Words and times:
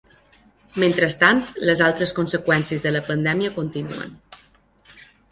Mentrestant, 0.83 1.41
les 1.69 1.83
altres 1.87 2.13
conseqüències 2.19 2.85
de 2.87 2.93
la 2.95 3.01
pandèmia 3.09 3.51
continuen. 3.59 4.17